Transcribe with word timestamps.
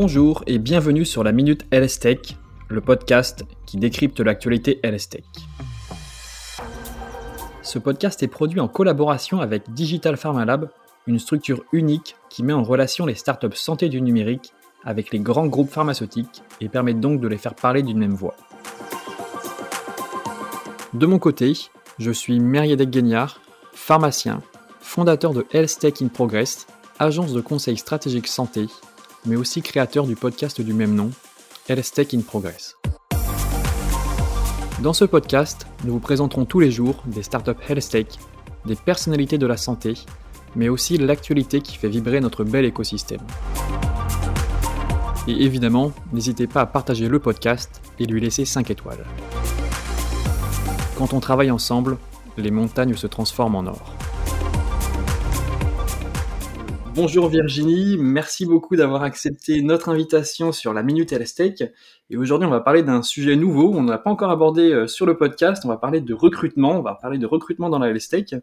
Bonjour 0.00 0.44
et 0.46 0.58
bienvenue 0.58 1.04
sur 1.04 1.24
la 1.24 1.32
Minute 1.32 1.66
LS 1.72 1.98
Tech, 1.98 2.18
le 2.68 2.80
podcast 2.80 3.44
qui 3.66 3.78
décrypte 3.78 4.20
l'actualité 4.20 4.78
LS 4.84 5.08
Tech. 5.08 5.24
Ce 7.62 7.80
podcast 7.80 8.22
est 8.22 8.28
produit 8.28 8.60
en 8.60 8.68
collaboration 8.68 9.40
avec 9.40 9.72
Digital 9.72 10.16
Pharma 10.16 10.44
Lab, 10.44 10.70
une 11.08 11.18
structure 11.18 11.64
unique 11.72 12.14
qui 12.30 12.44
met 12.44 12.52
en 12.52 12.62
relation 12.62 13.06
les 13.06 13.16
startups 13.16 13.56
santé 13.56 13.88
du 13.88 14.00
numérique 14.00 14.52
avec 14.84 15.10
les 15.10 15.18
grands 15.18 15.48
groupes 15.48 15.72
pharmaceutiques 15.72 16.44
et 16.60 16.68
permet 16.68 16.94
donc 16.94 17.20
de 17.20 17.26
les 17.26 17.36
faire 17.36 17.56
parler 17.56 17.82
d'une 17.82 17.98
même 17.98 18.14
voix. 18.14 18.36
De 20.94 21.06
mon 21.06 21.18
côté, 21.18 21.54
je 21.98 22.12
suis 22.12 22.38
Meriadec 22.38 22.88
Guignard, 22.88 23.40
pharmacien, 23.72 24.42
fondateur 24.78 25.34
de 25.34 25.44
Health 25.52 25.76
Tech 25.80 25.94
in 26.00 26.06
Progress, 26.06 26.68
agence 27.00 27.32
de 27.32 27.40
conseil 27.40 27.76
stratégique 27.76 28.28
santé, 28.28 28.68
mais 29.28 29.36
aussi 29.36 29.62
créateur 29.62 30.06
du 30.06 30.16
podcast 30.16 30.60
du 30.60 30.72
même 30.72 30.94
nom, 30.94 31.10
Tech 31.66 32.14
in 32.14 32.20
Progress. 32.20 32.76
Dans 34.82 34.94
ce 34.94 35.04
podcast, 35.04 35.66
nous 35.84 35.92
vous 35.92 36.00
présenterons 36.00 36.46
tous 36.46 36.60
les 36.60 36.70
jours 36.70 37.02
des 37.06 37.22
startups 37.22 37.50
Health 37.68 38.18
des 38.64 38.76
personnalités 38.76 39.36
de 39.36 39.46
la 39.46 39.56
santé, 39.56 39.94
mais 40.56 40.68
aussi 40.68 40.96
l'actualité 40.96 41.60
qui 41.60 41.76
fait 41.76 41.88
vibrer 41.88 42.20
notre 42.20 42.42
bel 42.42 42.64
écosystème. 42.64 43.20
Et 45.26 45.44
évidemment, 45.44 45.92
n'hésitez 46.12 46.46
pas 46.46 46.62
à 46.62 46.66
partager 46.66 47.06
le 47.06 47.18
podcast 47.18 47.82
et 47.98 48.06
lui 48.06 48.20
laisser 48.20 48.46
5 48.46 48.70
étoiles. 48.70 49.04
Quand 50.96 51.12
on 51.12 51.20
travaille 51.20 51.50
ensemble, 51.50 51.98
les 52.38 52.50
montagnes 52.50 52.94
se 52.94 53.06
transforment 53.06 53.56
en 53.56 53.66
or. 53.66 53.97
Bonjour 57.00 57.28
Virginie, 57.28 57.96
merci 57.96 58.44
beaucoup 58.44 58.74
d'avoir 58.74 59.04
accepté 59.04 59.62
notre 59.62 59.88
invitation 59.88 60.50
sur 60.50 60.72
la 60.72 60.82
Minute 60.82 61.12
LSTEC. 61.12 61.62
Et 62.10 62.16
aujourd'hui, 62.16 62.48
on 62.48 62.50
va 62.50 62.58
parler 62.58 62.82
d'un 62.82 63.04
sujet 63.04 63.36
nouveau, 63.36 63.72
on 63.72 63.84
n'a 63.84 63.98
pas 63.98 64.10
encore 64.10 64.32
abordé 64.32 64.72
euh, 64.72 64.88
sur 64.88 65.06
le 65.06 65.16
podcast, 65.16 65.64
on 65.64 65.68
va 65.68 65.76
parler 65.76 66.00
de 66.00 66.12
recrutement, 66.12 66.72
on 66.72 66.82
va 66.82 66.96
parler 66.96 67.18
de 67.18 67.26
recrutement 67.26 67.70
dans 67.70 67.78
la 67.78 67.92
LSTEC. 67.92 68.34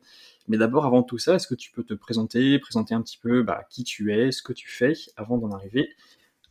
Mais 0.47 0.55
d'abord, 0.55 0.85
avant 0.85 1.03
tout 1.03 1.17
ça, 1.17 1.35
est-ce 1.35 1.47
que 1.47 1.53
tu 1.53 1.69
peux 1.69 1.83
te 1.83 1.93
présenter, 1.93 2.57
présenter 2.59 2.95
un 2.95 3.01
petit 3.01 3.17
peu 3.17 3.43
bah, 3.43 3.63
qui 3.69 3.83
tu 3.83 4.13
es, 4.13 4.31
ce 4.31 4.41
que 4.41 4.53
tu 4.53 4.69
fais, 4.69 4.93
avant 5.17 5.37
d'en 5.37 5.51
arriver 5.51 5.89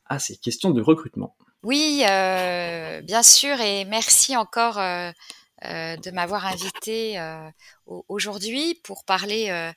à 0.05 0.19
ces 0.19 0.37
questions 0.37 0.73
de 0.73 0.83
recrutement? 0.83 1.35
Oui, 1.63 2.05
euh, 2.07 3.01
bien 3.01 3.23
sûr, 3.23 3.59
et 3.63 3.87
merci 3.87 4.37
encore 4.37 4.79
euh, 4.79 5.11
de 5.63 6.11
m'avoir 6.11 6.45
invité 6.45 7.19
aujourd'hui 7.87 8.79
pour 8.85 9.07
parler 9.07 9.73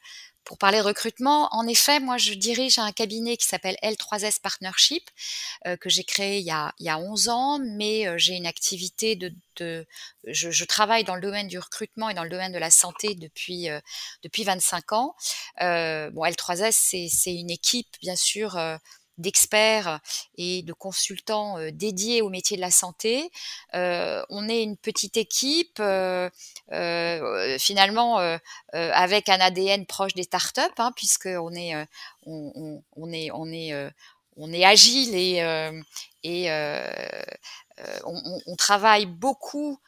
pour 0.47 0.57
parler 0.57 0.79
recrutement, 0.79 1.49
en 1.51 1.67
effet, 1.67 1.99
moi, 1.99 2.17
je 2.17 2.33
dirige 2.33 2.79
un 2.79 2.93
cabinet 2.93 3.35
qui 3.35 3.45
s'appelle 3.45 3.75
L3S 3.83 4.39
Partnership, 4.39 5.03
euh, 5.67 5.75
que 5.75 5.89
j'ai 5.89 6.05
créé 6.05 6.39
il 6.39 6.45
y, 6.45 6.51
a, 6.51 6.73
il 6.79 6.85
y 6.85 6.89
a 6.89 6.97
11 6.97 7.27
ans, 7.27 7.59
mais 7.59 8.07
euh, 8.07 8.17
j'ai 8.17 8.35
une 8.35 8.47
activité 8.47 9.17
de... 9.17 9.33
de 9.57 9.85
je, 10.23 10.49
je, 10.49 10.63
travaille 10.63 11.03
dans 11.03 11.15
le 11.15 11.21
domaine 11.21 11.49
du 11.49 11.59
recrutement 11.59 12.09
et 12.09 12.13
dans 12.13 12.23
le 12.23 12.29
domaine 12.29 12.53
de 12.53 12.59
la 12.59 12.71
santé 12.71 13.13
depuis, 13.15 13.69
euh, 13.69 13.81
depuis 14.23 14.45
25 14.45 14.93
ans. 14.93 15.15
bon, 15.59 16.23
L3S, 16.23 17.09
c'est 17.11 17.35
une 17.35 17.51
équipe, 17.51 17.93
bien 18.01 18.15
sûr, 18.15 18.57
d'experts 19.17 19.99
et 20.35 20.61
de 20.61 20.73
consultants 20.73 21.57
dédiés 21.71 22.21
au 22.21 22.29
métier 22.29 22.57
de 22.57 22.61
la 22.61 22.71
santé. 22.71 23.31
On 23.73 24.49
est 24.49 24.63
une 24.63 24.77
petite 24.77 25.17
équipe 25.17 25.81
finalement 27.59 28.39
avec 28.73 29.29
un 29.29 29.39
ADN 29.39 29.85
proche 29.85 30.13
des 30.13 30.23
startups, 30.23 30.61
hein, 30.77 30.91
puisque 30.95 31.27
on 31.27 31.53
est 31.53 31.73
on, 32.25 33.11
est 33.11 33.31
on 33.31 33.51
est 33.51 33.91
on 34.35 34.53
est 34.53 34.65
agile 34.65 35.15
et 35.15 36.49
on, 38.03 38.55
travaille 38.57 39.05
beaucoup 39.05 39.79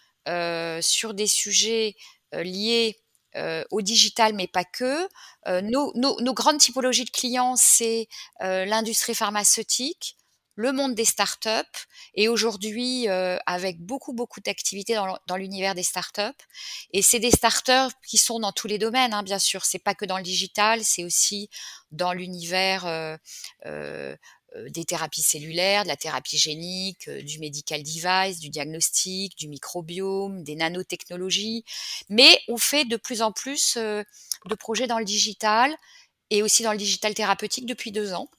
sur 0.82 1.14
des 1.14 1.28
sujets 1.28 1.96
liés 2.34 2.98
euh, 3.36 3.64
au 3.72 3.82
digital, 3.82 4.34
mais 4.34 4.48
pas 4.48 4.64
que. 4.64 5.08
Euh, 5.48 5.62
nos, 5.62 5.92
nos, 5.96 6.20
nos, 6.20 6.34
grandes 6.34 6.58
typologies 6.58 7.06
de 7.06 7.12
clients, 7.12 7.56
c'est 7.56 8.08
euh, 8.42 8.66
l'industrie 8.66 9.14
pharmaceutique, 9.14 10.18
le 10.60 10.72
monde 10.74 10.94
des 10.94 11.06
startups, 11.06 11.80
et 12.16 12.28
aujourd'hui 12.28 13.08
avec 13.46 13.80
beaucoup 13.80 14.14
beaucoup 14.14 14.42
d'activités 14.42 14.96
dans, 15.28 15.36
l'univers 15.38 15.74
des 15.74 15.84
startups. 15.84 16.44
Et 16.92 17.02
c'est 17.02 17.20
des 17.20 17.32
startups 17.32 17.96
qui 18.06 18.18
sont 18.18 18.40
dans 18.40 18.52
tous 18.52 18.68
les 18.68 18.78
domaines, 18.78 19.14
hein, 19.14 19.24
bien 19.24 19.40
sûr. 19.40 19.64
C'est 19.64 19.80
pas 19.80 19.96
que 19.96 20.06
dans 20.06 20.18
le 20.18 20.24
digital, 20.24 20.84
c'est 20.84 21.06
aussi 21.06 21.50
dans 21.92 22.14
l'univers 22.14 22.86
euh, 24.56 24.68
des 24.70 24.84
thérapies 24.84 25.22
cellulaires, 25.22 25.84
de 25.84 25.90
la 25.90 25.96
thérapie 25.96 26.38
génique, 26.38 27.08
euh, 27.08 27.22
du 27.22 27.38
medical 27.38 27.84
device, 27.84 28.40
du 28.40 28.50
diagnostic, 28.50 29.38
du 29.38 29.48
microbiome, 29.48 30.44
des 30.44 30.56
nanotechnologies. 30.56 31.64
Mais 32.10 32.40
on 32.48 32.58
fait 32.58 32.86
de 32.86 32.98
plus 32.98 33.22
en 33.22 33.32
plus 33.32 33.76
euh, 33.78 34.04
de 34.46 34.56
projets 34.56 34.88
dans 34.88 34.98
le 34.98 35.06
digital 35.06 35.76
et 36.32 36.42
aussi 36.42 36.64
dans 36.64 36.72
le 36.72 36.80
digital 36.80 37.14
thérapeutique 37.14 37.68
depuis 37.68 37.92
deux 37.92 38.14
ans. 38.14 38.30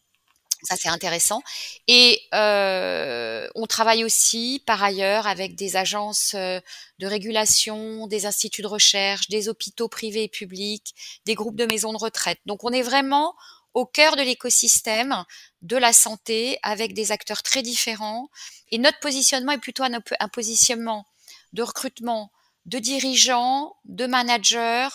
Ça, 0.62 0.76
c'est 0.76 0.88
intéressant. 0.88 1.42
Et 1.88 2.20
euh, 2.34 3.48
on 3.54 3.66
travaille 3.66 4.04
aussi, 4.04 4.62
par 4.66 4.82
ailleurs, 4.82 5.26
avec 5.26 5.54
des 5.54 5.76
agences 5.76 6.34
de 6.34 7.06
régulation, 7.06 8.06
des 8.06 8.26
instituts 8.26 8.62
de 8.62 8.66
recherche, 8.66 9.28
des 9.28 9.48
hôpitaux 9.48 9.88
privés 9.88 10.24
et 10.24 10.28
publics, 10.28 10.94
des 11.24 11.34
groupes 11.34 11.56
de 11.56 11.66
maisons 11.66 11.92
de 11.92 11.98
retraite. 11.98 12.38
Donc, 12.46 12.64
on 12.64 12.70
est 12.70 12.82
vraiment 12.82 13.34
au 13.74 13.86
cœur 13.86 14.16
de 14.16 14.22
l'écosystème 14.22 15.24
de 15.62 15.76
la 15.76 15.92
santé 15.92 16.58
avec 16.62 16.92
des 16.92 17.12
acteurs 17.12 17.42
très 17.42 17.62
différents. 17.62 18.28
Et 18.70 18.78
notre 18.78 18.98
positionnement 19.00 19.52
est 19.52 19.58
plutôt 19.58 19.84
un, 19.84 19.92
un 19.92 20.28
positionnement 20.28 21.06
de 21.52 21.62
recrutement 21.62 22.32
de 22.66 22.78
dirigeants, 22.78 23.74
de 23.84 24.06
managers 24.06 24.88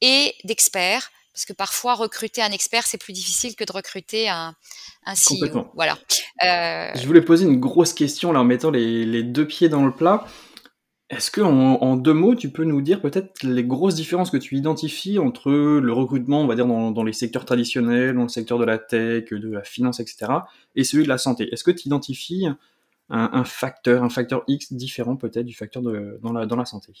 et 0.00 0.34
d'experts. 0.44 1.10
Parce 1.38 1.46
que 1.46 1.52
parfois, 1.52 1.94
recruter 1.94 2.42
un 2.42 2.50
expert, 2.50 2.84
c'est 2.84 2.98
plus 2.98 3.12
difficile 3.12 3.54
que 3.54 3.62
de 3.62 3.70
recruter 3.70 4.28
un, 4.28 4.56
un 5.06 5.14
CEO. 5.14 5.68
Voilà. 5.76 5.96
Euh... 6.42 6.90
Je 6.96 7.06
voulais 7.06 7.20
poser 7.20 7.46
une 7.46 7.60
grosse 7.60 7.92
question 7.92 8.32
là 8.32 8.40
en 8.40 8.44
mettant 8.44 8.72
les, 8.72 9.04
les 9.04 9.22
deux 9.22 9.46
pieds 9.46 9.68
dans 9.68 9.86
le 9.86 9.94
plat. 9.94 10.26
Est-ce 11.10 11.30
que 11.30 11.40
en, 11.40 11.96
deux 11.96 12.12
mots, 12.12 12.34
tu 12.34 12.50
peux 12.50 12.64
nous 12.64 12.82
dire 12.82 13.00
peut-être 13.00 13.44
les 13.44 13.62
grosses 13.62 13.94
différences 13.94 14.32
que 14.32 14.36
tu 14.36 14.56
identifies 14.56 15.20
entre 15.20 15.52
le 15.52 15.92
recrutement, 15.92 16.40
on 16.40 16.48
va 16.48 16.56
dire 16.56 16.66
dans, 16.66 17.04
les 17.04 17.12
secteurs 17.12 17.44
traditionnels, 17.44 18.16
dans 18.16 18.24
le 18.24 18.28
secteur 18.28 18.58
de 18.58 18.64
la 18.64 18.78
tech, 18.78 19.30
de 19.30 19.48
la 19.48 19.62
finance, 19.62 20.00
etc., 20.00 20.32
et 20.74 20.82
celui 20.82 21.04
de 21.04 21.08
la 21.08 21.18
santé? 21.18 21.48
Est-ce 21.52 21.62
que 21.62 21.70
tu 21.70 21.86
identifies 21.86 22.48
un, 23.10 23.44
facteur, 23.44 24.02
un 24.02 24.10
facteur 24.10 24.42
X 24.48 24.72
différent 24.72 25.14
peut-être 25.14 25.46
du 25.46 25.54
facteur 25.54 25.82
de, 25.84 26.18
dans, 26.20 26.32
la, 26.32 26.46
dans 26.46 26.56
la 26.56 26.64
santé? 26.64 26.92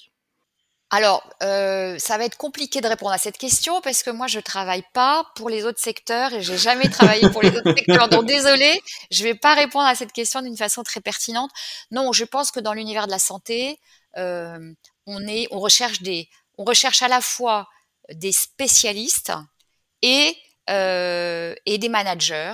Alors, 0.90 1.22
euh, 1.42 1.98
ça 1.98 2.16
va 2.16 2.24
être 2.24 2.38
compliqué 2.38 2.80
de 2.80 2.88
répondre 2.88 3.12
à 3.12 3.18
cette 3.18 3.36
question 3.36 3.80
parce 3.82 4.02
que 4.02 4.10
moi, 4.10 4.26
je 4.26 4.40
travaille 4.40 4.84
pas 4.94 5.30
pour 5.36 5.50
les 5.50 5.64
autres 5.64 5.80
secteurs 5.80 6.32
et 6.32 6.42
j'ai 6.42 6.56
jamais 6.56 6.88
travaillé 6.90 7.28
pour 7.28 7.42
les 7.42 7.50
autres 7.50 7.74
secteurs. 7.76 8.08
Donc, 8.08 8.24
désolé, 8.24 8.80
je 9.10 9.22
vais 9.22 9.34
pas 9.34 9.54
répondre 9.54 9.86
à 9.86 9.94
cette 9.94 10.12
question 10.12 10.40
d'une 10.40 10.56
façon 10.56 10.82
très 10.82 11.00
pertinente. 11.00 11.50
Non, 11.90 12.12
je 12.12 12.24
pense 12.24 12.50
que 12.50 12.60
dans 12.60 12.72
l'univers 12.72 13.06
de 13.06 13.12
la 13.12 13.18
santé, 13.18 13.78
euh, 14.16 14.72
on 15.06 15.26
est, 15.26 15.46
on 15.50 15.58
recherche 15.58 16.00
des, 16.00 16.28
on 16.56 16.64
recherche 16.64 17.02
à 17.02 17.08
la 17.08 17.20
fois 17.20 17.68
des 18.10 18.32
spécialistes 18.32 19.32
et 20.00 20.36
euh, 20.70 21.54
et 21.64 21.78
des 21.78 21.88
managers 21.88 22.52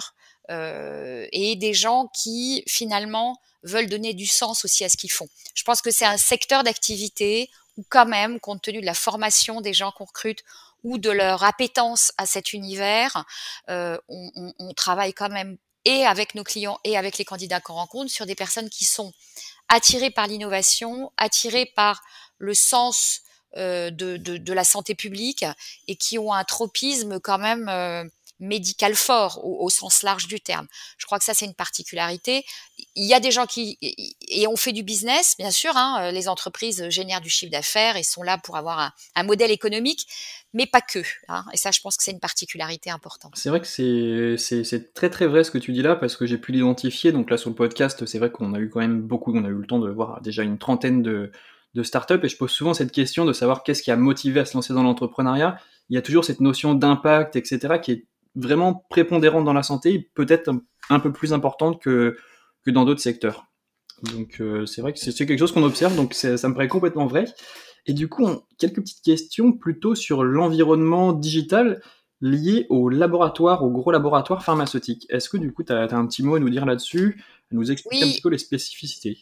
euh, 0.51 1.27
et 1.33 1.57
des 1.57 1.75
gens 1.75 2.09
qui 2.15 2.63
finalement 2.69 3.41
veulent 3.65 3.89
donner 3.89 4.15
du 4.15 4.27
sens 4.27 4.65
aussi 4.65 4.85
à 4.85 4.89
ce 4.89 4.97
qu'ils 4.97 5.11
font. 5.11 5.29
Je 5.55 5.65
pense 5.65 5.83
que 5.83 5.91
c'est 5.91 6.05
un 6.05 6.17
secteur 6.17 6.63
d'activité 6.63 7.51
où 7.77 7.85
quand 7.89 8.07
même, 8.07 8.41
compte 8.41 8.63
tenu 8.63 8.81
de 8.81 8.87
la 8.87 8.95
formation 8.95 9.61
des 9.61 9.73
gens 9.73 9.93
qu'on 9.93 10.05
recrute 10.05 10.45
ou 10.83 10.99
de 10.99 11.11
leur 11.11 11.43
appétence 11.45 12.13
à 12.19 12.27
cet 12.27 12.53
univers, 12.53 13.25
euh, 13.71 13.99
on, 14.09 14.75
travaille 14.75 15.15
quand 15.15 15.31
même 15.31 15.57
et 15.85 16.05
avec 16.05 16.35
nos 16.35 16.45
clients 16.45 16.79
et 16.85 16.97
avec 16.97 17.19
les 17.19 17.25
candidats 17.25 17.61
qu'on 17.61 17.75
rencontre 17.75 18.11
sur 18.11 18.27
des 18.27 18.35
personnes 18.35 18.69
qui 18.69 18.85
sont 18.85 19.13
attirés 19.69 20.11
par 20.11 20.27
l'innovation, 20.27 21.11
attirés 21.17 21.67
par 21.75 22.03
le 22.39 22.55
sens 22.55 23.23
euh, 23.57 23.91
de, 23.91 24.17
de, 24.17 24.37
de, 24.37 24.53
la 24.53 24.65
santé 24.65 24.95
publique 24.95 25.45
et 25.89 25.97
qui 25.97 26.19
ont 26.19 26.33
un 26.33 26.45
tropisme 26.45 27.21
quand 27.21 27.39
même 27.39 27.69
euh, 27.69 28.05
médical 28.41 28.95
fort 28.95 29.41
au, 29.45 29.69
sens 29.71 30.03
large 30.03 30.27
du 30.27 30.41
terme. 30.41 30.67
Je 30.99 31.07
crois 31.07 31.19
que 31.19 31.25
ça 31.25 31.35
c'est 31.35 31.47
une 31.47 31.55
particularité. 31.55 32.45
Il 32.95 33.07
y 33.07 33.15
a 33.15 33.21
des 33.21 33.31
gens 33.31 33.47
qui 33.47 33.79
et 33.81 34.47
on 34.47 34.57
fait 34.57 34.73
du 34.73 34.83
business, 34.83 35.35
bien 35.39 35.51
sûr. 35.51 35.77
Hein, 35.77 36.11
les 36.11 36.29
entreprises 36.29 36.89
génèrent 36.89 37.21
du 37.21 37.31
chiffre 37.31 37.53
d'affaires 37.53 37.97
et 37.97 38.03
sont 38.03 38.23
là 38.23 38.39
pour 38.39 38.57
avoir 38.57 38.79
un, 38.79 38.93
un 39.15 39.23
modèle 39.23 39.51
économique, 39.51 40.07
mais 40.55 40.67
pas 40.67 40.81
que. 40.81 41.01
Hein, 41.29 41.45
et 41.53 41.57
ça, 41.57 41.71
je 41.71 41.81
pense 41.81 41.97
que 41.97 42.03
c'est 42.05 42.13
une 42.13 42.21
particularité 42.21 42.91
importante. 42.91 43.33
C'est 43.37 43.51
vrai 43.51 43.61
que 43.61 43.67
c'est 43.67 44.95
très 44.95 45.11
très 45.11 45.27
vrai 45.27 45.45
ce 45.45 45.51
que 45.51 45.59
tu 45.59 45.73
dis 45.73 45.83
là, 45.83 45.97
parce 45.97 46.17
que 46.17 46.27
j'ai 46.27 46.39
pu 46.39 46.53
l'identifier. 46.53 47.13
Donc 47.13 47.31
là, 47.31 47.37
sur 47.37 47.51
le 47.51 47.57
podcast, 47.57 48.07
c'est 48.07 48.19
vrai 48.19 48.31
qu'on 48.31 48.55
a 48.55 48.59
eu 48.59 48.71
quand 48.71 48.81
même 48.81 49.03
beaucoup, 49.03 49.35
on 49.35 49.45
a 49.45 49.49
eu 49.49 49.55
le 49.55 49.67
temps 49.67 49.81
de 49.81 49.91
voir 49.91 50.23
déjà 50.23 50.43
une 50.43 50.59
trentaine 50.59 51.03
de, 51.03 51.33
de 51.75 51.83
startups, 51.83 52.21
et 52.23 52.29
je 52.29 52.37
pose 52.37 52.53
souvent 52.53 52.73
cette 52.73 52.93
question 52.93 53.25
de 53.25 53.33
savoir 53.33 53.65
qu'est-ce 53.65 53.83
qui 53.83 53.91
a 53.91 53.97
motivé 53.97 54.41
à 54.41 54.45
se 54.45 54.55
lancer 54.55 54.73
dans 54.73 54.85
l'entrepreneuriat. 54.85 55.59
Il 55.91 55.97
y 55.97 55.99
a 55.99 56.03
toujours 56.03 56.25
cette 56.25 56.41
notion 56.41 56.75
d'impact, 56.75 57.37
etc., 57.37 57.81
qui 57.83 57.93
est 57.93 58.07
vraiment 58.35 58.85
prépondérante 58.91 59.45
dans 59.45 59.53
la 59.53 59.63
santé, 59.63 60.11
peut-être 60.15 60.51
un 60.91 61.01
peu 61.01 61.13
plus 61.13 61.33
importante 61.33 61.81
que, 61.81 62.17
que 62.65 62.71
dans 62.71 62.85
d'autres 62.85 63.01
secteurs. 63.01 63.47
Donc 64.03 64.41
euh, 64.41 64.67
c'est 64.67 64.83
vrai 64.83 64.93
que 64.93 64.99
c'est 64.99 65.15
quelque 65.15 65.39
chose 65.39 65.53
qu'on 65.53 65.63
observe, 65.63 65.95
donc 65.97 66.15
ça 66.15 66.49
me 66.49 66.55
paraît 66.55 66.69
complètement 66.69 67.07
vrai. 67.07 67.27
Et 67.87 67.93
du 67.93 68.09
coup, 68.09 68.27
quelques 68.59 68.81
petites 68.81 69.05
questions 69.05 69.53
plutôt 69.53 69.95
sur 69.95 70.25
l'environnement 70.25 71.13
digital 71.13 71.81
lié 72.21 72.67
aux 72.71 72.89
laboratoires, 72.89 73.63
aux 73.63 73.71
gros 73.71 73.91
laboratoires 73.91 74.43
pharmaceutiques. 74.43 75.07
Est-ce 75.11 75.29
que 75.29 75.37
du 75.37 75.53
coup, 75.53 75.63
tu 75.63 75.73
as, 75.73 75.83
un 75.93 76.07
petit 76.07 76.23
mot 76.23 76.37
à 76.37 76.41
nous 76.41 76.49
dire 76.49 76.65
là-dessus, 76.65 77.23
à 77.53 77.55
nous 77.55 77.71
expliquer 77.71 78.05
un 78.05 78.09
petit 78.09 78.23
peu 78.23 78.31
les 78.31 78.39
spécificités? 78.39 79.19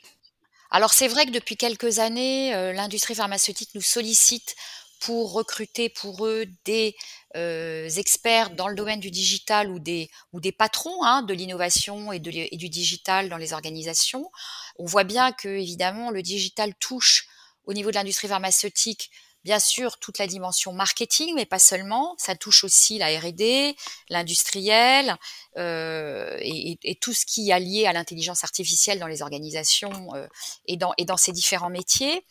Alors 0.71 0.93
c'est 0.95 1.09
vrai 1.09 1.27
que 1.27 1.33
depuis 1.33 1.57
quelques 1.57 1.99
années, 1.99 2.55
euh, 2.55 2.73
l'industrie 2.73 3.15
pharmaceutique 3.15 3.71
nous 3.75 3.83
sollicite 3.83 4.55
pour 5.03 5.33
recruter 5.33 5.89
pour 5.89 6.27
eux 6.27 6.47
des 6.65 6.95
euh, 7.35 7.89
experts 7.89 8.51
dans 8.51 8.69
le 8.69 8.77
domaine 8.77 9.01
du 9.01 9.11
digital 9.11 9.69
ou 9.69 9.81
des, 9.81 10.09
ou 10.33 10.41
des 10.41 10.53
patrons 10.53 11.03
hein, 11.03 11.23
de 11.23 11.35
l'innovation 11.35 12.13
et, 12.13 12.21
et 12.25 12.57
du 12.57 12.69
digital 12.69 13.29
dans 13.29 13.37
les 13.37 13.53
organisations. 13.53 14.31
On 14.79 14.85
voit 14.85 15.03
bien 15.03 15.33
que 15.33 15.49
évidemment 15.49 16.11
le 16.11 16.23
digital 16.23 16.73
touche 16.77 17.27
au 17.65 17.73
niveau 17.73 17.91
de 17.91 17.97
l'industrie 17.97 18.29
pharmaceutique 18.29 19.11
bien 19.45 19.59
sûr 19.59 19.99
toute 19.99 20.19
la 20.19 20.27
dimension 20.27 20.73
marketing, 20.73 21.35
mais 21.35 21.47
pas 21.47 21.59
seulement. 21.59 22.15
Ça 22.19 22.35
touche 22.35 22.65
aussi 22.65 22.99
la 22.99 23.09
R&D, 23.19 23.77
l'industriel 24.09 25.17
euh, 25.57 26.37
et, 26.41 26.99
tout 27.01 27.13
ce 27.13 27.27
qui 27.27 27.51
est 27.51 27.61
lié 27.61 27.87
à 27.87 27.93
l'intelligence 27.93 28.45
artificielle 28.45 28.99
dans 28.99 29.07
les 29.07 29.23
organisations 29.23 30.15
euh, 30.15 30.27
et, 30.67 30.77
dans, 30.77 30.93
et 30.99 31.05
dans 31.05 31.17
ces 31.17 31.33
différents 31.33 31.71
métiers. 31.71 32.25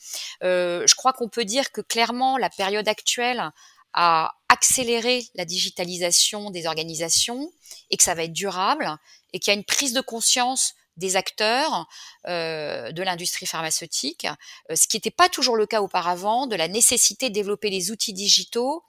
Euh, 0.44 0.86
je 0.88 0.96
crois 0.96 1.13
qu'on 1.13 1.30
peut 1.30 1.46
dire 1.46 1.72
que 1.72 1.81
clairement 1.81 2.38
la 2.38 2.50
période 2.50 2.88
actuelle 2.88 3.52
a 3.94 4.31
accéléré 4.48 5.25
la 5.36 5.44
digitalisation 5.44 6.50
des 6.50 6.66
organisations 6.66 7.52
et 7.90 7.98
que 7.98 8.04
ça 8.04 8.16
va 8.16 8.24
être 8.24 8.34
durable 8.34 8.98
et 9.34 9.40
qu'il 9.40 9.52
y 9.52 9.56
a 9.56 9.58
une 9.58 9.66
prise 9.66 9.94
de 9.94 10.02
conscience 10.02 10.75
des 11.01 11.18
acteurs 11.18 11.88
euh, 12.27 12.94
de 12.94 13.03
l'industrie 13.03 13.45
pharmaceutique, 13.45 14.25
euh, 14.69 14.75
ce 14.75 14.88
qui 14.88 14.95
n'était 14.95 15.12
pas 15.12 15.27
toujours 15.27 15.57
le 15.57 15.65
cas 15.65 15.81
auparavant, 15.81 16.48
de 16.48 16.56
la 16.56 16.69
nécessité 16.69 17.30
de 17.30 17.33
développer 17.33 17.69
les 17.69 17.92
outils 17.92 18.13
digitaux 18.13 18.83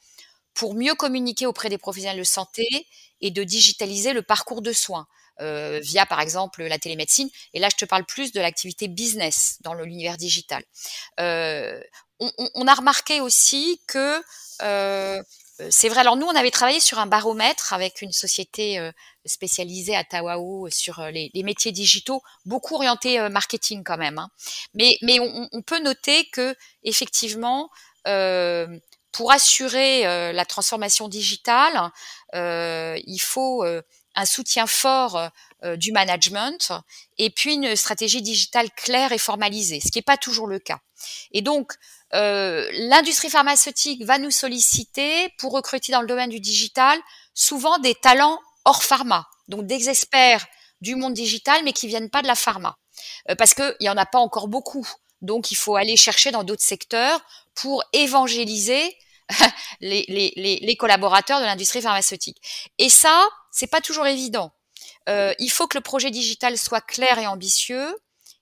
pour 0.54 0.74
mieux 0.74 0.94
communiquer 0.94 1.46
auprès 1.46 1.70
des 1.70 1.78
professionnels 1.78 2.18
de 2.18 2.24
santé 2.24 2.86
et 3.20 3.30
de 3.30 3.42
digitaliser 3.42 4.12
le 4.12 4.22
parcours 4.22 4.62
de 4.62 4.72
soins. 4.72 5.08
Euh, 5.40 5.80
via 5.82 6.04
par 6.04 6.20
exemple 6.20 6.62
la 6.62 6.78
télémédecine. 6.78 7.28
Et 7.54 7.58
là, 7.58 7.68
je 7.72 7.76
te 7.76 7.86
parle 7.86 8.04
plus 8.04 8.32
de 8.32 8.40
l'activité 8.40 8.86
business 8.86 9.56
dans 9.62 9.72
l'univers 9.72 10.18
digital. 10.18 10.62
On, 11.18 12.66
a 12.68 12.74
remarqué 12.74 13.20
aussi 13.20 13.80
que 13.88 14.20
c'est 15.70 15.88
vrai. 15.88 16.00
Alors 16.00 16.16
nous, 16.16 16.26
on 16.26 16.34
avait 16.34 16.50
travaillé 16.50 16.80
sur 16.80 16.98
un 16.98 17.06
baromètre 17.06 17.72
avec 17.72 18.02
une 18.02 18.12
société 18.12 18.78
euh, 18.78 18.90
spécialisée 19.24 19.94
à 19.96 20.04
Tawao 20.04 20.68
sur 20.70 21.00
euh, 21.00 21.10
les, 21.10 21.30
les, 21.34 21.42
métiers 21.42 21.72
digitaux, 21.72 22.22
beaucoup 22.44 22.74
orientés 22.74 23.18
euh, 23.20 23.28
marketing 23.28 23.82
quand 23.84 23.96
même. 23.96 24.18
Hein. 24.18 24.30
Mais, 24.74 24.98
on, 25.20 25.62
peut 25.62 25.80
noter 25.80 26.28
que 26.30 26.56
effectivement, 26.82 27.70
pour 29.12 29.30
assurer 29.30 30.32
la 30.32 30.44
transformation 30.44 31.08
digitale, 31.08 31.90
il 32.34 33.20
faut 33.20 33.64
un 34.14 34.24
soutien 34.24 34.66
fort 34.66 35.30
du 35.76 35.92
management 35.92 36.72
et 37.18 37.30
puis 37.30 37.54
une 37.54 37.76
stratégie 37.76 38.22
digitale 38.22 38.70
claire 38.72 39.12
et 39.12 39.18
formalisée, 39.18 39.80
ce 39.80 39.90
qui 39.90 39.98
n'est 39.98 40.02
pas 40.02 40.16
toujours 40.16 40.46
le 40.46 40.58
cas. 40.58 40.80
Et 41.32 41.42
donc, 41.42 41.72
euh, 42.14 42.68
l'industrie 42.72 43.30
pharmaceutique 43.30 44.04
va 44.04 44.18
nous 44.18 44.30
solliciter 44.30 45.30
pour 45.38 45.52
recruter 45.52 45.92
dans 45.92 46.02
le 46.02 46.06
domaine 46.06 46.30
du 46.30 46.40
digital 46.40 46.98
souvent 47.34 47.78
des 47.78 47.94
talents 47.94 48.38
hors 48.64 48.82
pharma, 48.82 49.26
donc 49.48 49.66
des 49.66 49.88
experts 49.88 50.46
du 50.82 50.94
monde 50.94 51.14
digital, 51.14 51.62
mais 51.64 51.72
qui 51.72 51.86
viennent 51.86 52.10
pas 52.10 52.22
de 52.22 52.26
la 52.26 52.34
pharma, 52.34 52.76
euh, 53.30 53.34
parce 53.34 53.54
qu'il 53.54 53.76
y 53.80 53.88
en 53.88 53.96
a 53.96 54.04
pas 54.06 54.18
encore 54.18 54.48
beaucoup. 54.48 54.86
Donc 55.22 55.50
il 55.50 55.54
faut 55.54 55.76
aller 55.76 55.96
chercher 55.96 56.32
dans 56.32 56.44
d'autres 56.44 56.64
secteurs 56.64 57.20
pour 57.54 57.82
évangéliser 57.92 58.96
les, 59.80 60.04
les, 60.08 60.32
les, 60.36 60.58
les 60.60 60.76
collaborateurs 60.76 61.40
de 61.40 61.46
l'industrie 61.46 61.80
pharmaceutique. 61.80 62.38
Et 62.78 62.90
ça, 62.90 63.26
c'est 63.52 63.69
pas 63.69 63.81
toujours 63.81 64.06
évident. 64.08 64.50
Euh, 65.08 65.32
il 65.38 65.50
faut 65.50 65.69
que 65.69 65.78
le 65.78 65.82
projet 65.82 66.10
digital 66.10 66.58
soit 66.58 66.81
clair 66.81 67.19
et 67.19 67.28
ambitieux. 67.28 67.96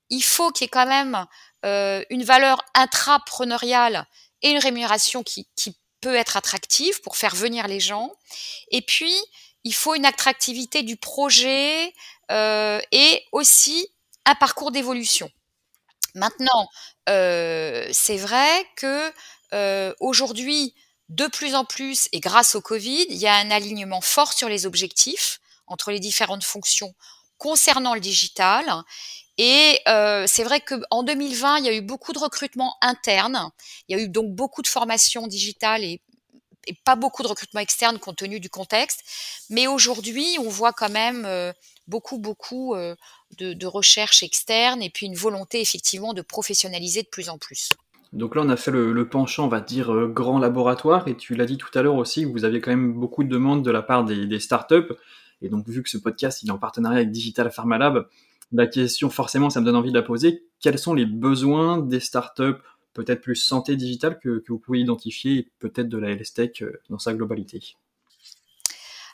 Il 0.08 0.22
faut 0.22 0.50
qu'il 0.50 0.64
y 0.64 0.66
ait 0.66 0.70
quand 0.70 0.86
même 0.86 1.26
euh, 1.66 2.02
une 2.08 2.24
valeur 2.24 2.64
intrapreneuriale 2.74 4.06
et 4.40 4.50
une 4.50 4.58
rémunération 4.58 5.22
qui, 5.22 5.46
qui 5.56 5.76
peut 6.00 6.14
être 6.14 6.36
attractive 6.36 7.00
pour 7.02 7.18
faire 7.18 7.34
venir 7.34 7.68
les 7.68 7.80
gens. 7.80 8.10
Et 8.70 8.80
puis, 8.80 9.14
il 9.64 9.74
faut 9.74 9.94
une 9.94 10.06
attractivité 10.06 10.82
du 10.82 10.96
projet 10.96 11.92
euh, 12.30 12.80
et 12.92 13.24
aussi 13.32 13.88
un 14.24 14.34
parcours 14.34 14.70
d'évolution. 14.70 15.30
Maintenant, 16.14 16.68
euh, 17.08 17.88
c'est 17.92 18.16
vrai 18.16 18.66
que 18.76 19.12
euh, 19.52 19.94
aujourd'hui, 20.00 20.74
de 21.10 21.26
plus 21.26 21.56
en 21.56 21.64
plus, 21.64 22.08
et 22.12 22.20
grâce 22.20 22.54
au 22.54 22.60
Covid, 22.60 23.06
il 23.10 23.16
y 23.16 23.26
a 23.26 23.34
un 23.34 23.50
alignement 23.50 24.00
fort 24.00 24.32
sur 24.32 24.48
les 24.48 24.64
objectifs 24.64 25.40
entre 25.66 25.90
les 25.90 25.98
différentes 25.98 26.44
fonctions 26.44 26.94
concernant 27.36 27.94
le 27.94 28.00
digital. 28.00 28.64
Et 29.36 29.80
euh, 29.88 30.26
c'est 30.28 30.44
vrai 30.44 30.60
qu'en 30.60 31.02
2020, 31.02 31.58
il 31.58 31.64
y 31.64 31.68
a 31.68 31.74
eu 31.74 31.80
beaucoup 31.80 32.12
de 32.12 32.18
recrutements 32.18 32.76
internes. 32.80 33.50
Il 33.88 33.96
y 33.96 34.00
a 34.00 34.02
eu 34.02 34.08
donc 34.08 34.34
beaucoup 34.34 34.62
de 34.62 34.68
formations 34.68 35.26
digitales 35.26 35.82
et, 35.82 36.00
pas 36.84 36.94
beaucoup 36.94 37.24
de 37.24 37.28
recrutements 37.28 37.60
externes 37.60 37.98
compte 37.98 38.18
tenu 38.18 38.38
du 38.38 38.50
contexte. 38.50 39.00
Mais 39.48 39.66
aujourd'hui, 39.66 40.36
on 40.38 40.48
voit 40.48 40.72
quand 40.72 40.90
même 40.90 41.24
euh, 41.24 41.52
beaucoup, 41.88 42.18
beaucoup 42.18 42.76
euh, 42.76 42.94
de, 43.38 43.54
de 43.54 43.66
recherches 43.66 44.22
externes 44.22 44.80
et 44.80 44.90
puis 44.90 45.06
une 45.06 45.16
volonté 45.16 45.60
effectivement 45.60 46.12
de 46.12 46.22
professionnaliser 46.22 47.02
de 47.02 47.08
plus 47.08 47.28
en 47.28 47.38
plus. 47.38 47.70
Donc 48.12 48.34
là, 48.34 48.42
on 48.44 48.48
a 48.48 48.56
fait 48.56 48.72
le, 48.72 49.08
penchant, 49.08 49.44
on 49.44 49.48
va 49.48 49.60
dire, 49.60 49.92
euh, 49.92 50.08
grand 50.08 50.38
laboratoire. 50.38 51.06
Et 51.06 51.16
tu 51.16 51.34
l'as 51.36 51.46
dit 51.46 51.58
tout 51.58 51.70
à 51.78 51.82
l'heure 51.82 51.94
aussi, 51.94 52.24
vous 52.24 52.44
aviez 52.44 52.60
quand 52.60 52.70
même 52.70 52.92
beaucoup 52.92 53.22
de 53.22 53.28
demandes 53.28 53.64
de 53.64 53.70
la 53.70 53.82
part 53.82 54.04
des, 54.04 54.40
startups. 54.40 54.92
Et 55.42 55.48
donc, 55.48 55.68
vu 55.68 55.82
que 55.82 55.88
ce 55.88 55.98
podcast 55.98 56.42
est 56.44 56.50
en 56.50 56.58
partenariat 56.58 56.98
avec 56.98 57.12
Digital 57.12 57.50
Pharma 57.50 57.78
Lab, 57.78 58.08
la 58.52 58.66
question, 58.66 59.10
forcément, 59.10 59.48
ça 59.48 59.60
me 59.60 59.64
donne 59.64 59.76
envie 59.76 59.92
de 59.92 59.96
la 59.96 60.02
poser. 60.02 60.44
Quels 60.60 60.78
sont 60.78 60.92
les 60.92 61.06
besoins 61.06 61.78
des 61.78 62.00
startups, 62.00 62.60
peut-être 62.94 63.20
plus 63.20 63.36
santé 63.36 63.76
digitale, 63.76 64.18
que, 64.18 64.42
vous 64.48 64.58
pouvez 64.58 64.80
identifier, 64.80 65.48
peut-être 65.60 65.88
de 65.88 65.98
la 65.98 66.10
LS 66.10 66.34
Tech 66.34 66.62
euh, 66.62 66.80
dans 66.90 66.98
sa 66.98 67.14
globalité? 67.14 67.76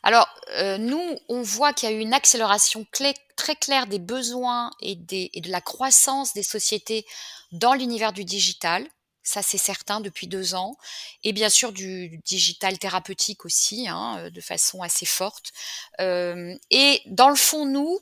Alors, 0.03 0.27
euh, 0.57 0.79
nous, 0.79 1.03
on 1.29 1.43
voit 1.43 1.75
qu'il 1.75 1.91
y 1.91 1.93
a 1.93 1.97
eu 1.97 2.01
une 2.01 2.15
accélération 2.15 2.87
très 2.91 3.15
claire 3.57 3.87
des 3.87 3.99
besoins 3.99 4.71
et, 4.81 4.99
et 5.11 5.41
de 5.41 5.51
la 5.51 5.61
croissance 5.61 6.33
des 6.33 6.45
sociétés 6.45 7.05
dans 7.53 7.75
l'univers 7.75 8.13
du 8.13 8.25
digital 8.25 8.87
ça 9.27 9.43
c'est 9.43 9.59
certain 9.59 10.01
depuis 10.01 10.29
deux 10.29 10.55
ans, 10.55 10.77
et 11.25 11.33
bien 11.33 11.51
sûr 11.51 11.73
du 11.73 12.19
digital 12.25 12.79
thérapeutique 12.79 13.45
aussi, 13.45 13.89
hein, 13.89 14.19
euh, 14.19 14.31
de 14.31 14.41
façon 14.41 14.83
assez 14.83 15.05
forte. 15.05 15.53
Euh, 16.01 16.57
et 16.71 17.03
dans 17.07 17.29
le 17.29 17.35
fond, 17.35 17.67
nous, 17.67 17.99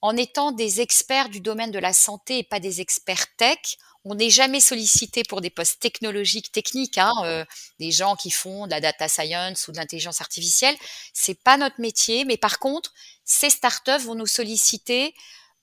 en 0.00 0.16
étant 0.16 0.52
des 0.52 0.80
experts 0.80 1.28
du 1.28 1.40
domaine 1.40 1.70
de 1.70 1.78
la 1.78 1.92
santé 1.92 2.38
et 2.38 2.42
pas 2.42 2.60
des 2.60 2.80
experts 2.80 3.36
tech, 3.36 3.58
on 4.06 4.14
n'est 4.14 4.30
jamais 4.30 4.60
sollicité 4.60 5.22
pour 5.22 5.40
des 5.42 5.50
postes 5.50 5.80
technologiques, 5.80 6.50
techniques, 6.50 6.98
hein, 6.98 7.12
euh, 7.24 7.44
des 7.78 7.90
gens 7.90 8.16
qui 8.16 8.30
font 8.30 8.66
de 8.66 8.70
la 8.70 8.80
data 8.80 9.08
science 9.08 9.68
ou 9.68 9.72
de 9.72 9.76
l'intelligence 9.76 10.22
artificielle. 10.22 10.76
C'est 11.12 11.42
pas 11.42 11.58
notre 11.58 11.80
métier, 11.80 12.24
mais 12.24 12.38
par 12.38 12.58
contre, 12.58 12.92
ces 13.24 13.50
startups 13.50 14.04
vont 14.04 14.14
nous 14.14 14.26
solliciter 14.26 15.14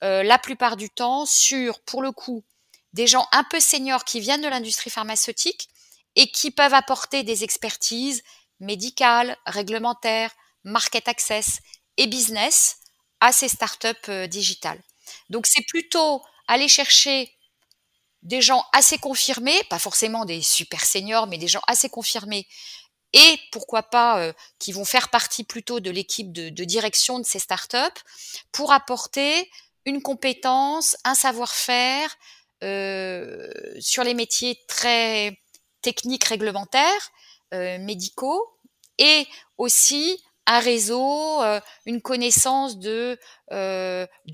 la 0.04 0.36
plupart 0.36 0.76
du 0.76 0.90
temps 0.90 1.26
sur, 1.26 1.78
pour 1.82 2.02
le 2.02 2.10
coup, 2.10 2.42
des 2.92 3.06
gens 3.06 3.26
un 3.32 3.44
peu 3.44 3.60
seniors 3.60 4.04
qui 4.04 4.20
viennent 4.20 4.42
de 4.42 4.48
l'industrie 4.48 4.90
pharmaceutique 4.90 5.68
et 6.16 6.30
qui 6.30 6.50
peuvent 6.50 6.74
apporter 6.74 7.22
des 7.22 7.44
expertises 7.44 8.22
médicales, 8.60 9.36
réglementaires, 9.46 10.32
market 10.64 11.08
access 11.08 11.60
et 11.96 12.06
business 12.06 12.76
à 13.20 13.32
ces 13.32 13.48
startups 13.48 13.88
euh, 14.08 14.26
digitales. 14.26 14.82
Donc 15.30 15.46
c'est 15.46 15.64
plutôt 15.68 16.22
aller 16.46 16.68
chercher 16.68 17.32
des 18.22 18.40
gens 18.40 18.64
assez 18.72 18.98
confirmés, 18.98 19.60
pas 19.68 19.78
forcément 19.78 20.24
des 20.24 20.42
super 20.42 20.84
seniors, 20.84 21.26
mais 21.26 21.38
des 21.38 21.48
gens 21.48 21.62
assez 21.66 21.88
confirmés 21.88 22.46
et 23.12 23.38
pourquoi 23.50 23.82
pas 23.82 24.20
euh, 24.20 24.32
qui 24.58 24.72
vont 24.72 24.84
faire 24.84 25.10
partie 25.10 25.44
plutôt 25.44 25.80
de 25.80 25.90
l'équipe 25.90 26.32
de, 26.32 26.64
direction 26.64 27.18
de 27.18 27.24
ces 27.24 27.38
startups 27.38 28.00
pour 28.52 28.72
apporter 28.72 29.50
une 29.84 30.02
compétence, 30.02 30.96
un 31.04 31.14
savoir-faire, 31.14 32.16
sur 32.62 34.04
les 34.04 34.14
métiers 34.14 34.58
très 34.68 35.36
techniques 35.82 36.24
réglementaires, 36.24 37.10
euh, 37.52 37.78
médicaux, 37.78 38.48
et 38.98 39.26
aussi 39.58 40.22
un 40.46 40.60
réseau, 40.60 41.42
euh, 41.42 41.60
une 41.86 42.00
connaissance 42.00 42.78
de 42.78 43.18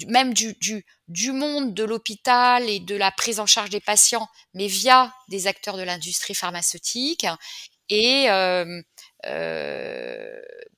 même 0.07 0.33
du, 0.35 0.55
du, 0.61 0.87
du, 1.09 1.33
monde 1.33 1.75
de 1.75 1.85
l'hôpital 1.85 2.69
et 2.69 2.81
de 2.81 2.95
la 2.95 3.11
prise 3.11 3.41
en 3.41 3.47
charge 3.47 3.71
des 3.71 3.81
patients, 3.81 4.29
mais 4.55 4.69
via 4.69 5.13
des 5.29 5.47
acteurs 5.47 5.77
de 5.77 5.83
l'industrie 5.83 6.35
pharmaceutique. 6.35 7.27
Et 7.89 8.27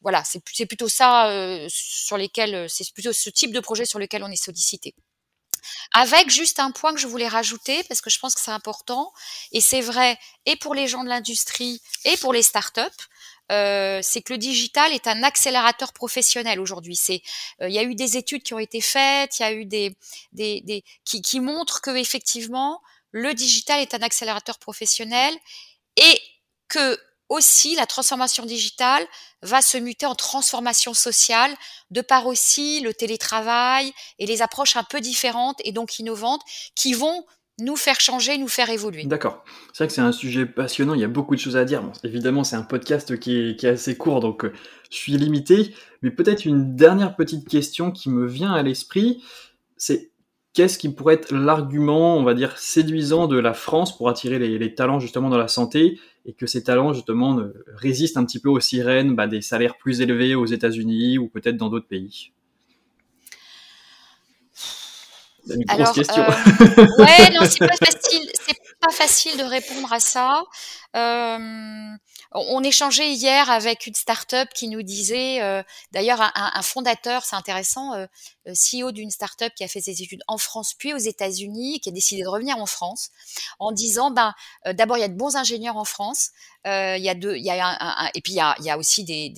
voilà, 0.02 0.22
c'est 0.24 0.66
plutôt 0.66 0.88
ça 0.88 1.66
sur 1.68 2.16
lesquels, 2.16 2.68
c'est 2.70 2.92
plutôt 2.92 3.12
ce 3.12 3.30
type 3.30 3.52
de 3.52 3.60
projet 3.60 3.84
sur 3.84 3.98
lequel 3.98 4.22
on 4.22 4.30
est 4.30 4.42
sollicité. 4.42 4.94
Avec 5.92 6.30
juste 6.30 6.60
un 6.60 6.70
point 6.70 6.94
que 6.94 7.00
je 7.00 7.06
voulais 7.06 7.28
rajouter 7.28 7.82
parce 7.84 8.00
que 8.00 8.10
je 8.10 8.18
pense 8.18 8.34
que 8.34 8.40
c'est 8.40 8.50
important 8.50 9.12
et 9.52 9.60
c'est 9.60 9.80
vrai 9.80 10.18
et 10.46 10.56
pour 10.56 10.74
les 10.74 10.88
gens 10.88 11.04
de 11.04 11.08
l'industrie 11.08 11.80
et 12.04 12.16
pour 12.16 12.32
les 12.32 12.42
startups. 12.42 12.80
Euh, 13.50 13.98
c'est 14.00 14.22
que 14.22 14.32
le 14.32 14.38
digital 14.38 14.92
est 14.92 15.08
un 15.08 15.24
accélérateur 15.24 15.92
professionnel 15.92 16.60
aujourd'hui. 16.60 16.94
C'est, 16.94 17.20
euh, 17.60 17.68
il 17.68 17.74
y 17.74 17.80
a 17.80 17.82
eu 17.82 17.96
des 17.96 18.16
études 18.16 18.44
qui 18.44 18.54
ont 18.54 18.60
été 18.60 18.80
faites, 18.80 19.40
il 19.40 19.42
y 19.42 19.44
a 19.44 19.52
eu 19.52 19.64
des, 19.64 19.96
des, 20.32 20.60
des 20.60 20.84
qui, 21.04 21.20
qui 21.20 21.40
montrent 21.40 21.80
que 21.80 21.90
effectivement 21.96 22.80
le 23.10 23.34
digital 23.34 23.80
est 23.80 23.92
un 23.92 24.02
accélérateur 24.02 24.58
professionnel 24.60 25.34
et 25.96 26.22
que 26.68 26.96
aussi 27.30 27.76
la 27.76 27.86
transformation 27.86 28.44
digitale 28.44 29.06
va 29.42 29.62
se 29.62 29.78
muter 29.78 30.04
en 30.04 30.14
transformation 30.14 30.92
sociale 30.92 31.54
de 31.90 32.02
par 32.02 32.26
aussi 32.26 32.80
le 32.80 32.92
télétravail 32.92 33.92
et 34.18 34.26
les 34.26 34.42
approches 34.42 34.76
un 34.76 34.84
peu 34.84 35.00
différentes 35.00 35.58
et 35.64 35.72
donc 35.72 35.98
innovantes 35.98 36.42
qui 36.74 36.92
vont 36.92 37.24
nous 37.60 37.76
faire 37.76 38.00
changer, 38.00 38.38
nous 38.38 38.48
faire 38.48 38.70
évoluer. 38.70 39.04
D'accord. 39.04 39.44
C'est 39.72 39.84
vrai 39.84 39.88
que 39.88 39.92
c'est 39.92 40.00
un 40.00 40.12
sujet 40.12 40.46
passionnant, 40.46 40.94
il 40.94 41.00
y 41.00 41.04
a 41.04 41.08
beaucoup 41.08 41.34
de 41.34 41.40
choses 41.40 41.56
à 41.56 41.64
dire. 41.64 41.82
Évidemment, 42.04 42.42
c'est 42.42 42.56
un 42.56 42.62
podcast 42.62 43.18
qui 43.18 43.36
est, 43.36 43.64
assez 43.64 43.96
court, 43.96 44.20
donc 44.20 44.44
euh, 44.44 44.52
je 44.90 44.96
suis 44.96 45.12
limité. 45.12 45.74
Mais 46.02 46.10
peut-être 46.10 46.46
une 46.46 46.74
dernière 46.74 47.16
petite 47.16 47.46
question 47.46 47.90
qui 47.90 48.08
me 48.08 48.26
vient 48.26 48.52
à 48.52 48.62
l'esprit, 48.62 49.22
c'est 49.76 50.09
qu'est-ce 50.54 50.78
qui 50.78 50.88
pourrait 50.88 51.14
être 51.14 51.32
l'argument, 51.32 52.16
on 52.16 52.22
va 52.22 52.34
dire, 52.34 52.58
séduisant 52.58 53.26
de 53.26 53.38
la 53.38 53.54
France 53.54 53.96
pour 53.96 54.08
attirer 54.08 54.38
les, 54.38 54.74
talents 54.74 55.00
justement 55.00 55.28
dans 55.28 55.38
la 55.38 55.48
santé 55.48 55.98
et 56.26 56.32
que 56.32 56.46
ces 56.46 56.62
talents 56.62 56.92
justement 56.92 57.40
résistent 57.66 58.16
un 58.16 58.24
petit 58.24 58.40
peu 58.40 58.48
aux 58.48 58.60
sirènes 58.60 59.14
bah, 59.14 59.26
des 59.26 59.42
salaires 59.42 59.76
plus 59.78 60.00
élevés 60.00 60.34
aux 60.34 60.46
États-Unis 60.46 61.18
ou 61.18 61.28
peut-être 61.28 61.56
dans 61.56 61.68
d'autres 61.68 61.88
pays? 61.88 62.32
Une 65.48 65.64
grosse 65.64 65.92
question. 65.92 66.22
Euh, 66.22 66.86
ouais, 66.98 67.30
non, 67.34 67.46
c'est 67.48 67.66
pas 67.66 67.76
facile. 67.76 68.30
Pas 68.80 68.92
facile 68.92 69.36
de 69.36 69.42
répondre 69.42 69.92
à 69.92 70.00
ça. 70.00 70.42
Euh, 70.96 71.38
on 72.32 72.62
échangeait 72.62 73.12
hier 73.12 73.50
avec 73.50 73.86
une 73.86 73.94
start-up 73.94 74.48
qui 74.54 74.68
nous 74.68 74.82
disait, 74.82 75.42
euh, 75.42 75.62
d'ailleurs 75.92 76.20
un, 76.34 76.62
fondateur, 76.62 77.22
c'est 77.24 77.36
intéressant, 77.36 77.92
euh, 77.92 78.06
CEO 78.46 78.90
d'une 78.92 79.10
start-up 79.10 79.52
qui 79.54 79.64
a 79.64 79.68
fait 79.68 79.82
ses 79.82 80.02
études 80.02 80.22
en 80.28 80.38
France 80.38 80.72
puis 80.72 80.94
aux 80.94 80.98
États-Unis, 80.98 81.80
qui 81.80 81.90
a 81.90 81.92
décidé 81.92 82.22
de 82.22 82.28
revenir 82.28 82.56
en 82.56 82.64
France, 82.64 83.10
en 83.58 83.70
disant, 83.72 84.10
ben 84.10 84.32
d'abord 84.72 84.96
il 84.96 85.00
y 85.00 85.04
a 85.04 85.08
de 85.08 85.16
bons 85.16 85.36
ingénieurs 85.36 85.76
en 85.76 85.84
France, 85.84 86.30
euh, 86.66 86.96
il 86.96 87.02
y 87.02 87.08
a 87.08 87.14
deux, 87.14 87.36
y 87.36 87.50
a 87.50 87.66
un, 87.66 88.10
et 88.14 88.20
puis 88.20 88.34
il 88.34 88.36
y 88.36 88.40
a, 88.40 88.54
y 88.60 88.70
a 88.70 88.78
aussi 88.78 89.04
des, 89.04 89.30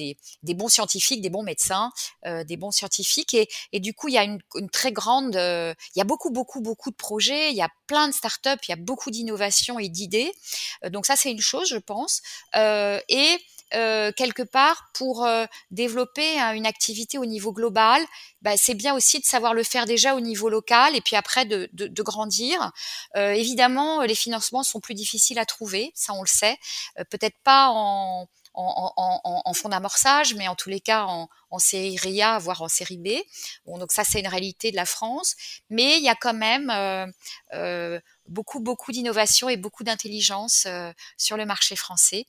des, 0.42 0.54
bons 0.54 0.68
scientifiques, 0.68 1.20
des 1.20 1.30
bons 1.30 1.42
médecins, 1.42 1.92
des 2.24 2.56
bons 2.56 2.70
scientifiques, 2.70 3.34
et, 3.34 3.48
et, 3.72 3.80
du 3.80 3.94
coup 3.94 4.08
il 4.08 4.14
y 4.14 4.18
a 4.18 4.24
une, 4.24 4.40
très 4.72 4.92
grande, 4.92 5.34
il 5.34 5.98
y 5.98 6.00
a 6.00 6.04
beaucoup 6.04 6.30
beaucoup 6.30 6.60
beaucoup 6.60 6.90
de 6.90 6.96
projets, 6.96 7.50
il 7.50 7.56
y 7.56 7.62
a 7.62 7.68
plein 7.86 8.08
de 8.08 8.12
start-up, 8.12 8.60
il 8.68 8.70
y 8.70 8.74
a 8.74 8.76
beaucoup 8.76 9.10
d'innovations 9.10 9.78
et 9.78 9.88
d'idées, 9.88 10.32
donc 10.90 11.06
ça 11.06 11.16
c'est 11.16 11.30
une 11.30 11.40
chose, 11.40 11.68
je 11.68 11.78
pense. 11.78 12.22
Euh, 12.56 12.82
euh, 12.92 13.00
et 13.08 13.38
euh, 13.74 14.12
quelque 14.12 14.42
part 14.42 14.90
pour 14.94 15.24
euh, 15.24 15.46
développer 15.70 16.38
une 16.54 16.66
activité 16.66 17.18
au 17.18 17.24
niveau 17.24 17.52
global, 17.52 18.02
bah, 18.40 18.56
c'est 18.56 18.74
bien 18.74 18.94
aussi 18.94 19.20
de 19.20 19.24
savoir 19.24 19.54
le 19.54 19.62
faire 19.62 19.86
déjà 19.86 20.14
au 20.14 20.20
niveau 20.20 20.48
local 20.48 20.96
et 20.96 21.00
puis 21.00 21.16
après 21.16 21.44
de, 21.44 21.68
grandir. 22.02 22.72
évidemment, 23.14 24.02
les 24.02 24.14
financements 24.14 24.62
sont 24.62 24.80
plus 24.80 24.94
difficiles 24.94 25.38
à 25.38 25.46
trouver, 25.46 25.92
ça 25.94 26.12
on 26.12 26.22
le 26.22 26.28
sait. 26.28 26.58
Peut-être 27.10 27.36
pas 27.44 27.68
en, 27.70 28.26
en, 28.54 29.54
fonds 29.54 29.68
d'amorçage, 29.68 30.34
mais 30.34 30.48
en 30.48 30.54
tous 30.54 30.68
les 30.68 30.80
cas 30.80 31.06
en, 31.06 31.28
série 31.58 32.22
A, 32.22 32.38
voire 32.38 32.62
en 32.62 32.68
série 32.68 32.98
B. 32.98 33.10
Donc 33.66 33.92
ça 33.92 34.04
c'est 34.04 34.20
une 34.20 34.28
réalité 34.28 34.70
de 34.70 34.76
la 34.76 34.86
France, 34.86 35.36
mais 35.70 35.98
il 35.98 36.02
y 36.02 36.08
a 36.08 36.14
quand 36.14 36.34
même 36.34 36.70
beaucoup, 38.28 38.60
beaucoup 38.60 38.92
d'innovation 38.92 39.48
et 39.48 39.56
beaucoup 39.56 39.84
d'intelligence 39.84 40.64
euh, 40.66 40.92
sur 41.16 41.36
le 41.36 41.44
marché 41.44 41.76
français 41.76 42.26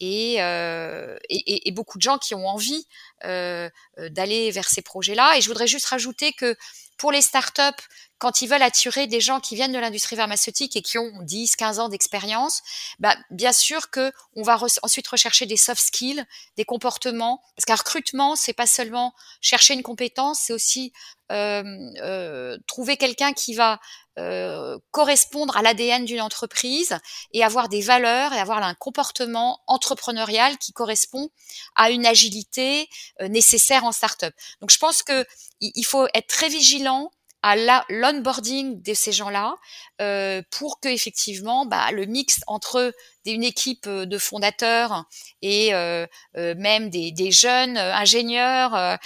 et, 0.00 0.42
euh, 0.42 1.16
et, 1.28 1.68
et, 1.68 1.72
beaucoup 1.72 1.98
de 1.98 2.02
gens 2.02 2.18
qui 2.18 2.34
ont 2.34 2.46
envie 2.48 2.86
euh, 3.24 3.68
d'aller 3.98 4.50
vers 4.50 4.68
ces 4.68 4.82
projets-là. 4.82 5.36
Et 5.36 5.40
je 5.40 5.48
voudrais 5.48 5.66
juste 5.66 5.86
rajouter 5.86 6.32
que 6.32 6.56
pour 6.96 7.12
les 7.12 7.22
startups, 7.22 7.82
quand 8.18 8.40
ils 8.40 8.48
veulent 8.48 8.62
attirer 8.62 9.06
des 9.06 9.20
gens 9.20 9.40
qui 9.40 9.54
viennent 9.54 9.72
de 9.72 9.78
l'industrie 9.78 10.16
pharmaceutique 10.16 10.76
et 10.76 10.82
qui 10.82 10.96
ont 10.98 11.10
10, 11.22 11.56
15 11.56 11.80
ans 11.80 11.88
d'expérience, 11.88 12.62
bah, 12.98 13.16
bien 13.30 13.52
sûr 13.52 13.90
que 13.90 14.12
on 14.36 14.42
va 14.42 14.58
ensuite 14.82 15.06
rechercher 15.08 15.46
des 15.46 15.56
soft 15.56 15.82
skills, 15.82 16.24
des 16.56 16.64
comportements, 16.64 17.42
parce 17.56 17.66
qu'un 17.66 17.74
recrutement, 17.74 18.36
c'est 18.36 18.52
pas 18.52 18.66
seulement 18.66 19.12
chercher 19.40 19.74
une 19.74 19.82
compétence, 19.82 20.40
c'est 20.44 20.52
aussi 20.52 20.92
euh, 21.32 21.62
euh, 22.02 22.58
trouver 22.66 22.96
quelqu'un 22.96 23.32
qui 23.32 23.54
va 23.54 23.80
euh, 24.18 24.78
correspondre 24.90 25.56
à 25.56 25.62
l'ADN 25.62 26.04
d'une 26.04 26.20
entreprise 26.20 26.98
et 27.32 27.42
avoir 27.42 27.68
des 27.68 27.80
valeurs 27.80 28.32
et 28.32 28.38
avoir 28.38 28.62
un 28.62 28.74
comportement 28.74 29.60
entrepreneurial 29.66 30.56
qui 30.58 30.72
correspond 30.72 31.30
à 31.74 31.90
une 31.90 32.06
agilité 32.06 32.88
nécessaire 33.20 33.84
en 33.84 33.92
startup. 33.92 34.34
Donc 34.60 34.70
je 34.70 34.78
pense 34.78 35.02
que 35.02 35.26
il 35.60 35.84
faut 35.84 36.06
être 36.14 36.28
très 36.28 36.48
vigilant 36.48 37.10
à 37.44 37.56
l'onboarding 37.90 38.80
de 38.80 38.94
ces 38.94 39.12
gens-là 39.12 39.56
euh, 40.00 40.40
pour 40.50 40.80
que 40.80 40.88
effectivement 40.88 41.66
bah, 41.66 41.90
le 41.90 42.06
mix 42.06 42.40
entre 42.46 42.94
une 43.26 43.44
équipe 43.44 43.86
euh, 43.86 44.06
de 44.06 44.16
fondateurs 44.16 45.04
et 45.42 45.74
euh, 45.74 46.06
euh, 46.38 46.54
même 46.56 46.88
des, 46.88 47.12
des, 47.12 47.30
jeunes 47.30 47.76
ingénieurs 47.76 48.98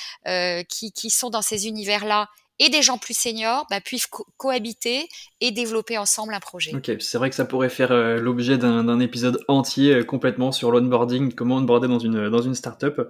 qui, 0.68 0.92
qui, 0.92 1.10
sont 1.10 1.30
dans 1.30 1.42
ces 1.42 1.66
univers-là 1.66 2.28
et 2.58 2.68
des 2.70 2.82
gens 2.82 2.98
plus 2.98 3.16
seniors 3.16 3.66
bah, 3.70 3.80
puissent 3.80 4.08
cohabiter 4.36 5.08
et 5.40 5.50
développer 5.50 5.98
ensemble 5.98 6.34
un 6.34 6.40
projet. 6.40 6.74
Ok, 6.74 6.90
c'est 7.00 7.18
vrai 7.18 7.30
que 7.30 7.36
ça 7.36 7.44
pourrait 7.44 7.68
faire 7.68 7.92
l'objet 8.18 8.58
d'un 8.58 9.00
épisode 9.00 9.44
entier 9.48 10.04
complètement 10.04 10.52
sur 10.52 10.70
l'onboarding, 10.70 11.32
comment 11.34 11.56
onboarder 11.56 11.88
dans 11.88 11.98
une, 11.98 12.28
dans 12.28 12.42
une 12.42 12.54
startup. 12.54 13.00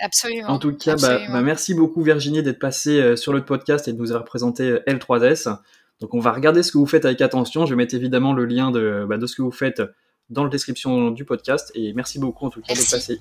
Absolument. 0.00 0.48
En 0.48 0.58
tout 0.58 0.72
cas, 0.72 0.96
bah, 0.96 1.18
bah, 1.28 1.40
merci 1.40 1.74
beaucoup 1.74 2.02
Virginie 2.02 2.42
d'être 2.42 2.58
passée 2.58 3.00
euh, 3.00 3.16
sur 3.16 3.32
le 3.32 3.44
podcast 3.44 3.88
et 3.88 3.92
de 3.92 3.98
nous 3.98 4.12
avoir 4.12 4.24
présenté 4.24 4.64
euh, 4.64 4.82
L3S. 4.86 5.58
Donc 6.00 6.14
on 6.14 6.20
va 6.20 6.32
regarder 6.32 6.62
ce 6.62 6.70
que 6.70 6.78
vous 6.78 6.86
faites 6.86 7.04
avec 7.04 7.20
attention. 7.20 7.66
Je 7.66 7.70
vais 7.70 7.76
mettre 7.76 7.94
évidemment 7.94 8.32
le 8.32 8.44
lien 8.44 8.70
de, 8.70 9.06
de 9.10 9.26
ce 9.26 9.34
que 9.34 9.42
vous 9.42 9.50
faites 9.50 9.82
dans 10.30 10.44
la 10.44 10.50
description 10.50 11.10
du 11.10 11.24
podcast. 11.24 11.72
Et 11.74 11.92
merci 11.92 12.18
beaucoup 12.18 12.46
en 12.46 12.50
tout 12.50 12.60
cas 12.60 12.74
d'être 12.74 12.90
passé. 12.90 13.20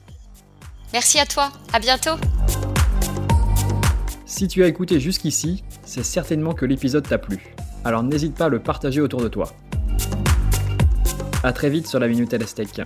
Merci 0.94 1.20
à 1.20 1.26
toi. 1.26 1.52
À 1.74 1.80
bientôt. 1.80 2.18
Si 4.30 4.50
tu 4.50 4.62
as 4.62 4.68
écouté 4.68 5.00
jusqu'ici, 5.00 5.64
c'est 5.84 6.04
certainement 6.04 6.52
que 6.52 6.66
l'épisode 6.66 7.08
t'a 7.08 7.18
plu. 7.18 7.56
Alors 7.86 8.04
n'hésite 8.04 8.36
pas 8.36 8.46
à 8.46 8.50
le 8.50 8.60
partager 8.60 9.00
autour 9.00 9.22
de 9.22 9.30
toi. 9.30 9.54
A 11.44 11.54
très 11.54 11.70
vite 11.70 11.88
sur 11.88 11.98
la 11.98 12.10
Minute 12.10 12.34
LSTEC. 12.34 12.82